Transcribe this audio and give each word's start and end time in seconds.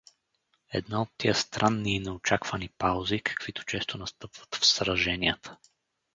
Една 0.73 1.01
от 1.01 1.09
тия 1.17 1.35
странни 1.35 1.95
и 1.95 1.99
неочаквани 1.99 2.69
паузи, 2.77 3.19
каквито 3.19 3.63
често 3.65 3.97
настъпват 3.97 4.55
в 4.55 4.65
сраженията. 4.65 5.57